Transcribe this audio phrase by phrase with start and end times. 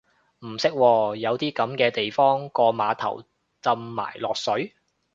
[0.39, 3.23] 唔識喎，有啲噉嘅地方個碼頭
[3.61, 4.73] 浸埋落水？